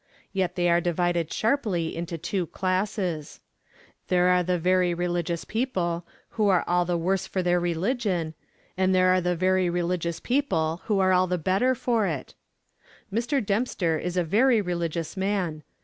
[0.33, 3.39] Yet they are divided sharply into two classes.
[4.07, 8.33] There are the very religious people who are all the worse for their religion,
[8.75, 12.33] and there are the very religious people who are all the better for it.
[13.13, 13.45] Mr.
[13.45, 15.61] Dempster is a very religious man.